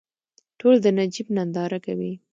ټول 0.59 0.75
د 0.81 0.87
نجیب 0.97 1.27
ننداره 1.35 1.79
کوي. 1.85 2.13